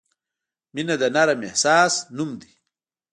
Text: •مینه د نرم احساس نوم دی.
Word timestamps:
•مینه 0.73 0.95
د 1.01 1.03
نرم 1.15 1.39
احساس 1.49 1.93
نوم 2.17 2.31
دی. 2.41 2.51